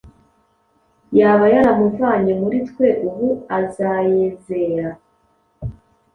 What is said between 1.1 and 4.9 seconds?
Yaba yaramuvanye muri twe ubu azaezera